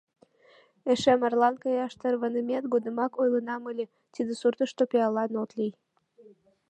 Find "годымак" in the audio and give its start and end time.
2.73-3.11